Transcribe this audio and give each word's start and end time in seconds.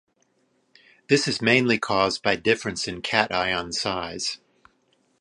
This 1.09 1.27
is 1.27 1.43
mainly 1.43 1.77
caused 1.77 2.23
by 2.23 2.35
difference 2.35 2.87
in 2.87 3.03
cation 3.03 3.71
size. 3.71 4.39